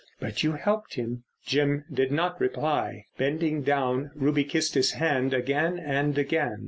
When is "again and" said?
5.31-6.17